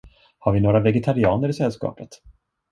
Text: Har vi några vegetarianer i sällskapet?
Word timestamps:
Har 0.39 0.51
vi 0.53 0.59
några 0.59 0.79
vegetarianer 0.79 1.49
i 1.49 1.53
sällskapet? 1.53 2.09